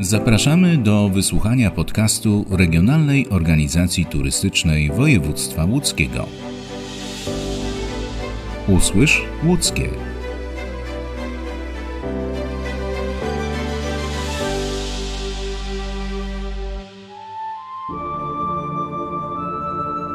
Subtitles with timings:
[0.00, 6.26] Zapraszamy do wysłuchania podcastu Regionalnej Organizacji Turystycznej Województwa Łódzkiego.
[8.68, 9.88] Usłysz łódzkie.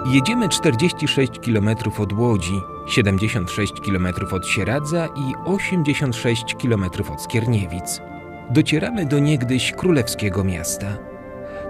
[0.05, 1.69] Jedziemy 46 km
[1.99, 6.83] od Łodzi, 76 km od Sieradza i 86 km
[7.13, 8.01] od Skierniewic.
[8.49, 10.97] Docieramy do niegdyś królewskiego miasta.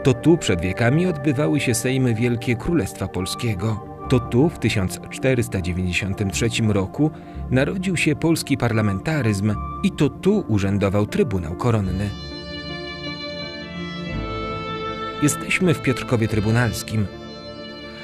[0.04, 3.86] To tu przed wiekami odbywały się sejmy Wielkie Królestwa Polskiego.
[4.10, 7.12] To tu w 1493 roku
[7.52, 12.10] narodził się polski parlamentaryzm i to tu urzędował Trybunał Koronny.
[15.22, 17.08] Jesteśmy w Piotrkowie Trybunalskim,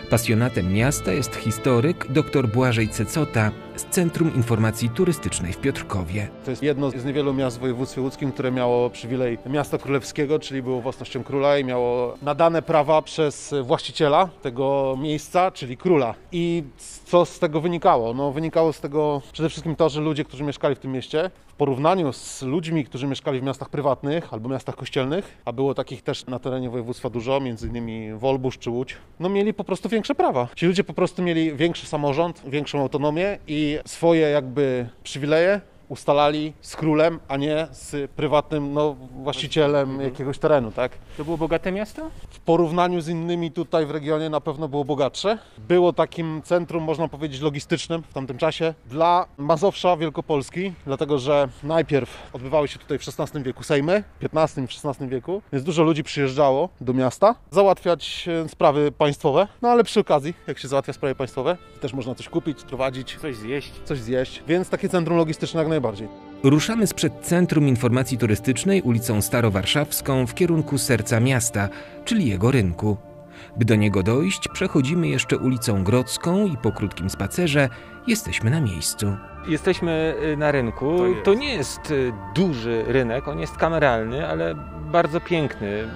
[0.10, 6.28] Pasjonatem miasta jest historyk dr Błażej Cecota z Centrum Informacji Turystycznej w Piotrkowie.
[6.46, 10.62] To jest jedno z niewielu miast w województwie łódzkim, które miało przywilej miasta królewskiego, czyli
[10.62, 16.16] było własnością króla i miało nadane prawa przez właściciela tego miejsca, czyli króla.
[16.32, 16.64] I
[17.06, 18.14] co z tego wynikało?
[18.14, 21.58] No, wynikało z tego przede wszystkim to, że ludzie, którzy mieszkali w tym mieście, w
[21.58, 26.26] porównaniu z ludźmi, którzy mieszkali w miastach prywatnych albo miastach kościelnych, a było takich też
[26.26, 30.48] na terenie województwa dużo, między innymi Wolbusz czy Łódź, no mieli po prostu większe prawa.
[30.56, 36.76] Ci ludzie po prostu mieli większy samorząd, większą autonomię i swoje jakby przywileje ustalali z
[36.76, 40.92] królem, a nie z prywatnym no, właścicielem jakiegoś terenu, tak?
[41.18, 42.10] To było bogate miasto?
[42.30, 45.38] W porównaniu z innymi tutaj w regionie na pewno było bogatsze.
[45.58, 52.30] Było takim centrum, można powiedzieć, logistycznym w tamtym czasie dla Mazowsza Wielkopolski, dlatego że najpierw
[52.34, 56.04] odbywały się tutaj w XVI wieku sejmy, w XV i XVI wieku, więc dużo ludzi
[56.04, 61.16] przyjeżdżało do miasta załatwiać e, sprawy państwowe, no ale przy okazji, jak się załatwia sprawy
[61.16, 63.72] państwowe, też można coś kupić, prowadzić, Coś zjeść.
[63.86, 66.08] coś zjeść, więc takie centrum logistyczne jak najbardziej.
[66.44, 71.70] Ruszamy sprzed Centrum Informacji Turystycznej ulicą Starowarszawską w kierunku serca miasta,
[72.06, 72.98] czyli jego rynku.
[73.58, 77.70] By do niego dojść, przechodzimy jeszcze ulicą Grodzką i po krótkim spacerze
[78.08, 79.18] jesteśmy na miejscu.
[79.48, 80.98] Jesteśmy y, na rynku.
[80.98, 81.24] To jest.
[81.24, 84.56] To nie jest y, duży rynek, on jest kameralny, ale
[84.92, 85.88] bardzo piękny.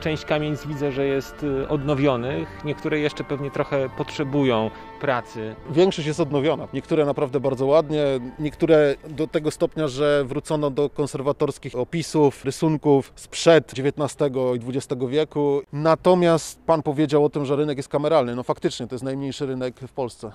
[0.00, 4.70] Część kamienic widzę, że jest y, odnowionych, niektóre jeszcze pewnie trochę potrzebują
[5.00, 5.56] pracy.
[5.70, 6.68] Większość jest odnowiona.
[6.72, 8.04] Niektóre naprawdę bardzo ładnie,
[8.38, 15.62] niektóre do tego stopnia, że wrócono do konserwatorskich opisów, rysunków sprzed XIX i XX wieku.
[15.72, 18.36] Natomiast pan powiedział o tym, że rynek jest kameralny.
[18.36, 20.32] No faktycznie, to jest najmniejszy rynek w Polsce.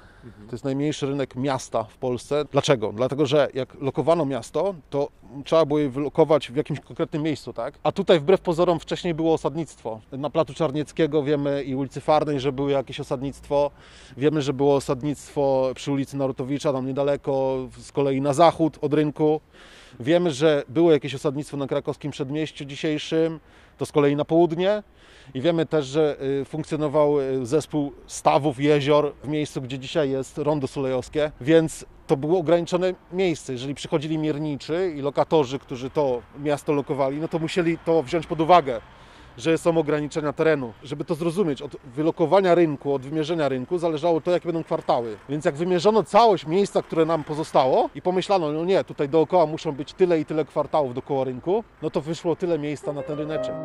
[0.47, 2.45] To jest najmniejszy rynek miasta w Polsce.
[2.51, 2.93] Dlaczego?
[2.93, 5.09] Dlatego, że jak lokowano miasto, to
[5.45, 7.73] trzeba było je wylokować w jakimś konkretnym miejscu, tak?
[7.83, 10.01] A tutaj wbrew pozorom wcześniej było osadnictwo.
[10.11, 13.71] Na Placu Czarnieckiego wiemy i ulicy Farnej, że było jakieś osadnictwo.
[14.17, 19.41] Wiemy, że było osadnictwo przy ulicy Narutowicza, tam niedaleko, z kolei na zachód od rynku.
[19.99, 23.39] Wiemy, że było jakieś osadnictwo na krakowskim przedmieściu dzisiejszym,
[23.77, 24.83] to z kolei na południe.
[25.33, 30.37] I wiemy też, że y, funkcjonował y, zespół stawów jezior w miejscu, gdzie dzisiaj jest
[30.37, 33.53] rondo sulejowskie, więc to było ograniczone miejsce.
[33.53, 38.41] Jeżeli przychodzili mierniczy i lokatorzy, którzy to miasto lokowali, no to musieli to wziąć pod
[38.41, 38.81] uwagę
[39.37, 40.73] że są ograniczenia terenu.
[40.83, 45.17] Żeby to zrozumieć, od wylokowania rynku, od wymierzenia rynku zależało to, jakie będą kwartały.
[45.29, 49.71] Więc jak wymierzono całość miejsca, które nam pozostało i pomyślano, no nie, tutaj dookoła muszą
[49.71, 53.55] być tyle i tyle kwartałów dookoła rynku, no to wyszło tyle miejsca na ten ryneczek.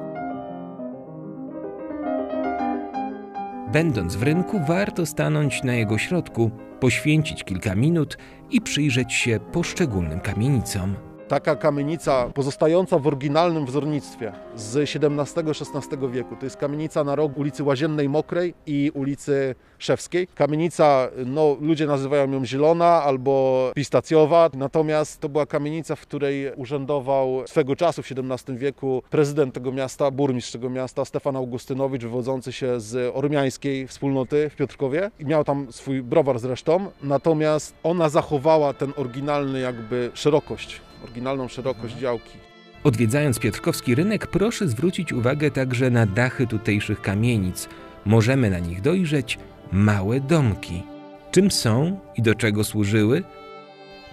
[3.72, 6.50] Będąc w rynku, warto stanąć na jego środku,
[6.80, 8.18] poświęcić kilka minut
[8.50, 10.94] i przyjrzeć się poszczególnym kamienicom.
[11.28, 16.36] Taka kamienica pozostająca w oryginalnym wzornictwie z XVII-XVI wieku.
[16.36, 20.28] To jest kamienica na rogu ulicy Łaziennej Mokrej i ulicy Szewskiej.
[20.34, 27.42] Kamienica, no ludzie nazywają ją zielona albo pistacjowa, natomiast to była kamienica, w której urzędował
[27.46, 32.80] swego czasu w XVII wieku prezydent tego miasta, burmistrz tego miasta, Stefan Augustynowicz, wywodzący się
[32.80, 35.10] z ormiańskiej wspólnoty w Piotrkowie.
[35.18, 41.94] I miał tam swój browar zresztą, natomiast ona zachowała ten oryginalny jakby szerokość, oryginalną szerokość
[41.94, 42.38] działki.
[42.84, 47.68] Odwiedzając Piotrkowski rynek, proszę zwrócić uwagę także na dachy tutejszych kamienic.
[48.04, 49.38] Możemy na nich dojrzeć
[49.72, 50.82] małe domki.
[51.30, 53.22] Czym są i do czego służyły?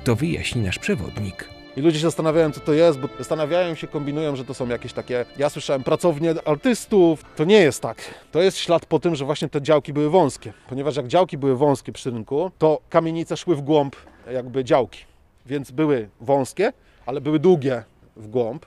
[0.04, 1.50] To wyjaśni nasz przewodnik.
[1.78, 4.94] I ludzie się zastanawiają, co to jest, bo zastanawiają się, kombinują, że to są jakieś
[4.94, 7.24] takie, ja słyszałem, pracownie artystów.
[7.36, 7.98] To nie jest tak.
[8.32, 10.54] To jest ślad po tym, że właśnie te działki były wąskie.
[10.70, 13.96] Ponieważ jak działki były wąskie przy rynku, to kamienice szły w głąb
[14.34, 15.13] jakby działki.
[15.46, 16.74] Więc były wąskie,
[17.06, 17.84] ale były długie
[18.16, 18.66] w głąb.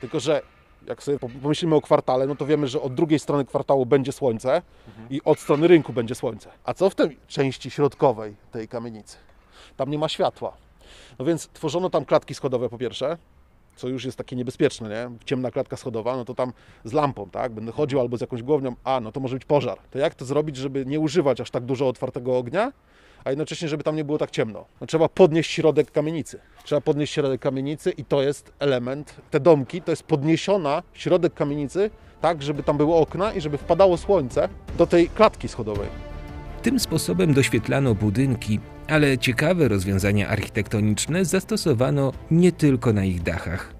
[0.00, 0.42] Tylko, że
[0.86, 4.62] jak sobie pomyślimy o kwartale, no to wiemy, że od drugiej strony kwartału będzie słońce
[5.10, 6.50] i od strony rynku będzie słońce.
[6.64, 9.16] A co w tej części środkowej tej kamienicy?
[9.76, 10.56] Tam nie ma światła.
[11.18, 13.18] No więc tworzono tam klatki schodowe po pierwsze,
[13.76, 15.18] co już jest takie niebezpieczne, nie?
[15.24, 16.52] Ciemna klatka schodowa, no to tam
[16.84, 17.52] z lampą, tak?
[17.52, 19.78] Będę chodził albo z jakąś głownią, a no to może być pożar.
[19.90, 22.72] To jak to zrobić, żeby nie używać aż tak dużo otwartego ognia,
[23.24, 24.64] a jednocześnie, żeby tam nie było tak ciemno?
[24.80, 26.38] No, trzeba podnieść środek kamienicy.
[26.64, 31.90] Trzeba podnieść środek kamienicy i to jest element, te domki, to jest podniesiona środek kamienicy,
[32.20, 34.48] tak, żeby tam były okna i żeby wpadało słońce
[34.78, 36.11] do tej klatki schodowej.
[36.62, 43.74] Tym sposobem doświetlano budynki, ale ciekawe rozwiązania architektoniczne zastosowano nie tylko na ich dachach.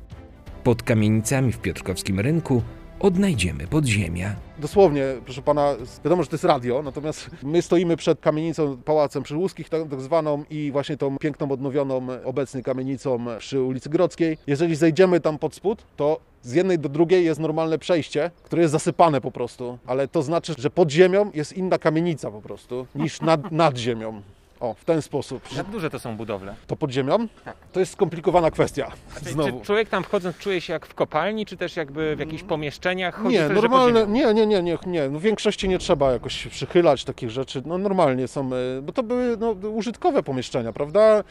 [0.65, 2.63] Pod kamienicami w Piotrkowskim Rynku
[3.01, 4.35] odnajdziemy podziemia.
[4.59, 5.75] Dosłownie, proszę pana,
[6.05, 10.45] wiadomo, że to jest radio, natomiast my stoimy przed kamienicą Pałacem Przyłuskich, tak, tak zwaną,
[10.51, 14.39] i właśnie tą piękną, odnowioną obecnie kamienicą przy ulicy Grodzkiej.
[14.47, 18.73] Jeżeli zejdziemy tam pod spód, to z jednej do drugiej jest normalne przejście, które jest
[18.73, 23.21] zasypane po prostu, ale to znaczy, że pod ziemią jest inna kamienica po prostu niż
[23.21, 24.23] nad, nad ziemią.
[24.63, 25.57] O, w ten sposób.
[25.57, 26.55] Jak duże to są budowle?
[26.67, 27.29] To pod ziemią?
[27.73, 28.93] To jest skomplikowana kwestia.
[29.19, 29.61] Czyli Znowu.
[29.61, 33.15] Czy człowiek tam wchodząc czuje się jak w kopalni, czy też jakby w jakichś pomieszczeniach?
[33.15, 35.09] Chodzi Nie, pod normalne, nie, nie, nie, nie, nie.
[35.09, 37.63] No, w większości nie trzeba jakoś się przychylać takich rzeczy.
[37.67, 41.25] No normalnie są, e, bo to były no, użytkowe pomieszczenia, prawda?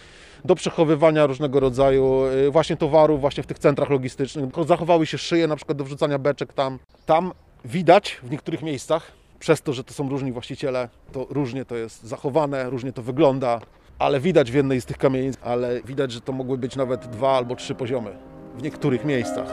[0.46, 4.46] Do przechowywania różnego rodzaju e, właśnie towarów, właśnie w tych centrach logistycznych.
[4.68, 6.80] Zachowały się szyje na przykład do wrzucania beczek tam.
[7.06, 7.32] Tam
[7.66, 12.04] widać w niektórych miejscach, przez to, że to są różni właściciele, to różnie to jest
[12.04, 13.62] zachowane, różnie to wygląda,
[14.00, 17.38] ale widać w jednej z tych kamienic, ale widać, że to mogły być nawet dwa
[17.38, 18.12] albo trzy poziomy
[18.58, 19.48] w niektórych miejscach.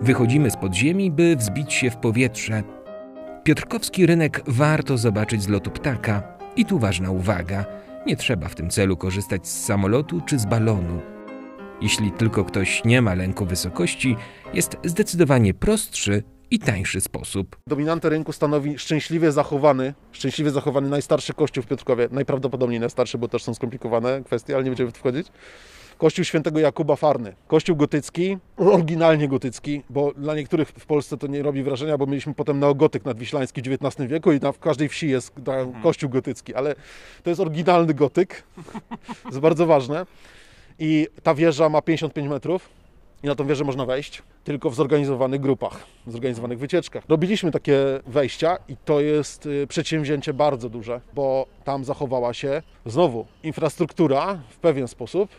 [0.00, 2.62] Wychodzimy z podziemi, by wzbić się w powietrze.
[3.44, 6.22] Piotrkowski rynek warto zobaczyć z lotu ptaka.
[6.56, 7.64] I tu ważna uwaga:
[8.06, 11.00] nie trzeba w tym celu korzystać z samolotu czy z balonu.
[11.80, 14.16] Jeśli tylko ktoś nie ma lęku wysokości,
[14.54, 16.22] jest zdecydowanie prostszy
[16.52, 17.56] i tańszy sposób.
[17.66, 23.42] Dominantę rynku stanowi szczęśliwie zachowany, szczęśliwie zachowany najstarszy kościół w Piotrkowie, najprawdopodobniej najstarszy, bo też
[23.42, 25.26] są skomplikowane kwestie, ale nie będziemy w to wchodzić.
[25.98, 27.34] Kościół świętego Jakuba Farny.
[27.46, 32.34] Kościół gotycki, oryginalnie gotycki, bo dla niektórych w Polsce to nie robi wrażenia, bo mieliśmy
[32.34, 36.54] potem neogotyk nadwiślański w XIX wieku i tam w każdej wsi jest tam kościół gotycki,
[36.54, 36.74] ale
[37.22, 38.42] to jest oryginalny gotyk,
[39.22, 40.06] to jest bardzo ważne.
[40.78, 42.81] I ta wieża ma 55 metrów
[43.22, 47.04] i na tą wieżę można wejść tylko w zorganizowanych grupach, w zorganizowanych wycieczkach.
[47.08, 47.76] Robiliśmy takie
[48.06, 54.56] wejścia i to jest y, przedsięwzięcie bardzo duże, bo tam zachowała się znowu infrastruktura w
[54.56, 55.30] pewien sposób.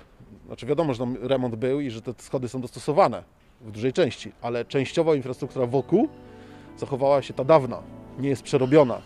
[0.47, 3.23] Znaczy wiadomo, że tam remont był i że te schody są dostosowane
[3.61, 6.07] w dużej części, ale częściowo infrastruktura wokół
[6.77, 7.81] zachowała się ta dawna,
[8.19, 9.01] nie jest przerobiona.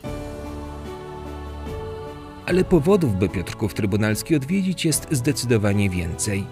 [2.45, 6.43] Ale powodów, by Piotrków Trybunalski odwiedzić jest zdecydowanie więcej.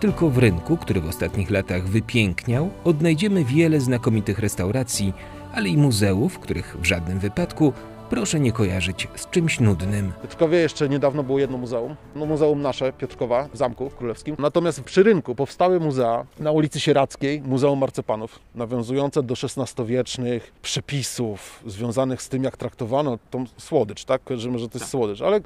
[0.00, 5.12] Tylko w rynku, który w ostatnich latach wypiękniał, odnajdziemy wiele znakomitych restauracji,
[5.54, 7.72] ale i muzeów, których w żadnym wypadku
[8.10, 10.12] proszę nie kojarzyć z czymś nudnym.
[10.18, 14.36] W Piotrkowie jeszcze niedawno było jedno muzeum, no muzeum nasze, Piotrkowa, w Zamku Królewskim.
[14.38, 22.22] Natomiast przy rynku powstały muzea na ulicy Sieradzkiej, Muzeum Marcepanów, nawiązujące do XVI-wiecznych przepisów związanych
[22.22, 24.24] z tym, jak traktowano tą słodycz, tak?
[24.24, 25.40] Kojarzymy, że to jest słodycz, ale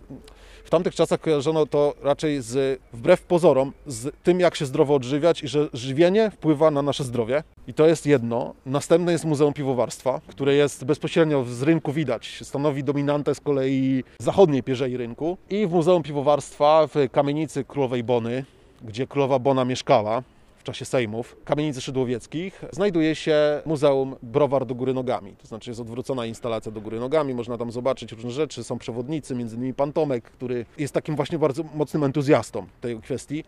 [0.64, 5.42] w tamtych czasach kojarzono to raczej z, wbrew pozorom, z tym, jak się zdrowo odżywiać
[5.42, 7.42] i że żywienie wpływa na nasze zdrowie.
[7.68, 8.54] I to jest jedno.
[8.66, 12.40] Następne jest Muzeum Piwowarstwa, które jest bezpośrednio z rynku widać.
[12.42, 15.38] Stanowi dominantę z kolei zachodniej pierzei rynku.
[15.50, 18.44] I w Muzeum Piwowarstwa w kamienicy Królowej Bony,
[18.82, 20.22] gdzie Królowa Bona mieszkała,
[20.64, 25.36] czasie sejmów kamienicy szydłowieckich znajduje się Muzeum Browar do góry nogami.
[25.36, 29.34] To znaczy jest odwrócona instalacja do góry nogami, można tam zobaczyć różne rzeczy, są przewodnicy,
[29.34, 33.44] między innymi pan Tomek, który jest takim właśnie bardzo mocnym entuzjastą tej kwestii.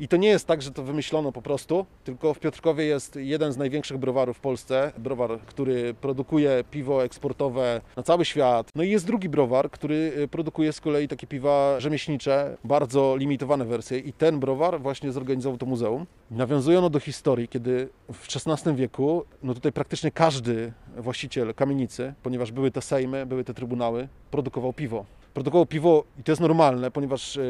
[0.00, 3.52] I to nie jest tak, że to wymyślono po prostu, tylko w Piotrkowie jest jeden
[3.52, 8.70] z największych browarów w Polsce, browar, który produkuje piwo eksportowe na cały świat.
[8.74, 13.64] No i jest drugi browar, który y, produkuje z kolei takie piwa rzemieślnicze, bardzo limitowane
[13.64, 16.06] wersje i ten browar właśnie zorganizował to muzeum.
[16.30, 22.70] Nawiązujono do historii, kiedy w XVI wieku, no tutaj praktycznie każdy właściciel kamienicy, ponieważ były
[22.70, 27.42] te sejmy, były te trybunały, produkował piwo produkował piwo i to jest normalne, ponieważ e,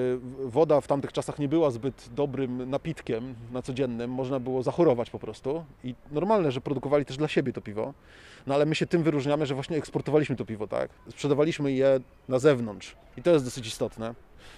[0.45, 5.19] woda w tamtych czasach nie była zbyt dobrym napitkiem na codziennym, można było zachorować po
[5.19, 5.65] prostu.
[5.85, 7.95] I normalne, że produkowali też dla siebie to piwo,
[8.47, 12.39] no ale my się tym wyróżniamy, że właśnie eksportowaliśmy to piwo, tak, sprzedawaliśmy je na
[12.39, 12.97] zewnątrz.
[13.17, 14.15] I to jest dosyć istotne.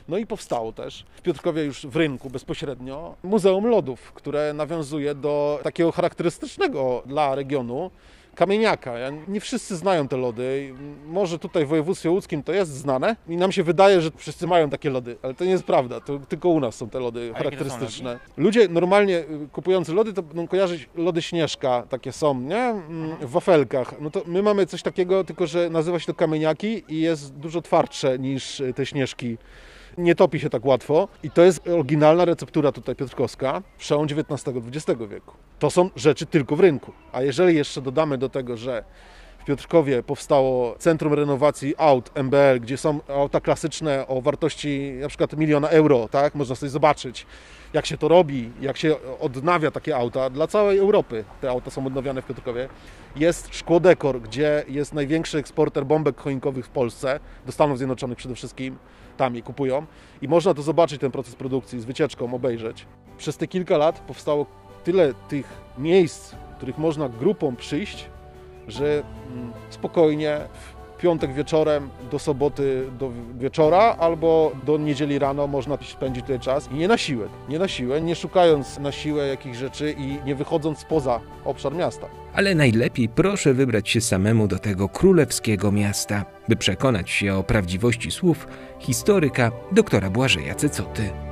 [0.09, 5.61] No i powstało też w Piotrkowie już w rynku bezpośrednio Muzeum Lodów, które nawiązuje do
[5.63, 7.91] takiego charakterystycznego dla regionu
[8.35, 8.95] kamieniaka.
[9.29, 10.75] Nie wszyscy znają te lody.
[11.07, 14.71] Może tutaj w województwie łódzkim to jest znane i nam się wydaje, że wszyscy mają
[14.71, 16.01] takie lody, ale to nie jest prawda.
[16.01, 18.19] To tylko u nas są te lody charakterystyczne.
[18.37, 22.57] Ludzie normalnie y, kupujący lody to będą kojarzyć lody Śnieżka, takie są, nie?
[22.65, 23.95] Mm, W wafelkach.
[24.01, 27.63] No to my mamy coś takiego, tylko że nazywa się to kamieniaki i jest dużo
[27.63, 29.37] twardsze niż y, te Śnieżki
[29.99, 35.35] nie topi się tak łatwo i to jest oryginalna receptura tutaj piotrkowska, przełom XIX-XX wieku.
[35.59, 36.93] To są rzeczy tylko w rynku.
[37.13, 38.85] A jeżeli jeszcze dodamy do tego, że
[39.39, 45.37] w Piotrkowie powstało Centrum Renowacji Aut MBL, gdzie są auta klasyczne o wartości na przykład
[45.37, 46.35] miliona euro, tak?
[46.35, 47.27] Można sobie zobaczyć,
[47.73, 50.31] jak się to robi, jak się odnawia takie auta.
[50.31, 52.69] Dla całej Europy te auta są odnawiane w Piotrkowie.
[53.17, 58.35] Jest Szkło Dekor, gdzie jest największy eksporter bombek choinkowych w Polsce, do Stanów Zjednoczonych przede
[58.35, 58.77] wszystkim,
[59.23, 59.87] tam je kupują.
[60.23, 62.87] I można to zobaczyć, ten proces produkcji, z wycieczką obejrzeć.
[63.19, 64.47] Przez te kilka lat powstało
[64.85, 65.47] tyle tych
[65.79, 68.09] miejsc, w których można grupą przyjść,
[68.69, 69.03] że
[69.33, 70.72] mm, spokojnie w
[71.03, 76.75] piątek wieczorem do soboty do wieczora albo do niedzieli rano można spędzić tutaj czas i
[76.75, 80.85] nie na siłę, nie na siłę, nie szukając na siłę jakichś rzeczy i nie wychodząc
[80.85, 82.07] poza obszar miasta.
[82.35, 88.11] Ale najlepiej proszę wybrać się samemu do tego królewskiego miasta, by przekonać się o prawdziwości
[88.11, 88.47] słów
[88.79, 91.32] historyka doktora Błażeja Cecoty.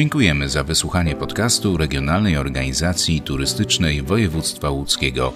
[0.00, 5.32] Dziękujemy za wysłuchanie podcastu Regionalnej Organizacji Turystycznej Województwa Łódzkiego.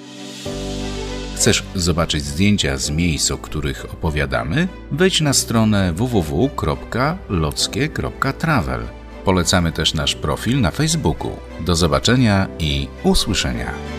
[1.36, 4.68] Chcesz zobaczyć zdjęcia z miejsc, o których opowiadamy?
[4.90, 8.80] Wejdź na stronę www.lockie.travel.
[9.24, 11.36] Polecamy też nasz profil na Facebooku.
[11.60, 13.93] Do zobaczenia i usłyszenia.